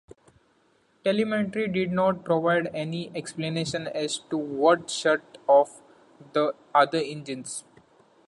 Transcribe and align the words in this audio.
Telemetry 1.03 1.67
did 1.67 1.91
not 1.91 2.25
provide 2.25 2.71
any 2.73 3.11
explanation 3.15 3.85
as 3.85 4.17
to 4.31 4.35
what 4.35 4.89
shut 4.89 5.37
off 5.47 5.83
the 6.33 6.55
other 6.73 6.97
engines. 6.97 7.63